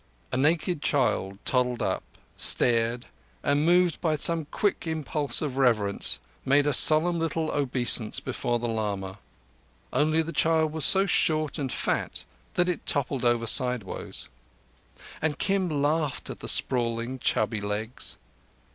[0.31, 2.01] A naked child toddled up,
[2.35, 3.05] stared,
[3.43, 8.67] and, moved by some quick impulse of reverence, made a solemn little obeisance before the
[8.67, 12.23] lama—only the child was so short and fat
[12.55, 14.27] that it toppled over sideways,
[15.21, 18.17] and Kim laughed at the sprawling, chubby legs.